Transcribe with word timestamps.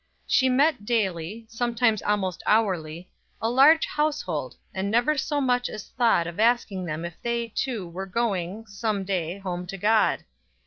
She 0.25 0.49
met 0.49 0.83
daily, 0.83 1.45
sometimes 1.47 2.01
almost 2.01 2.41
hourly, 2.47 3.11
a 3.39 3.51
large 3.51 3.85
household, 3.85 4.55
and 4.73 4.89
never 4.89 5.15
so 5.15 5.39
much 5.39 5.69
as 5.69 5.89
thought 5.89 6.25
of 6.25 6.39
asking 6.39 6.85
them 6.85 7.05
if 7.05 7.21
they, 7.21 7.49
too, 7.49 7.87
were 7.87 8.07
going, 8.07 8.65
some 8.65 9.03
day, 9.03 9.37
home 9.37 9.67
to 9.67 9.77
God. 9.77 10.23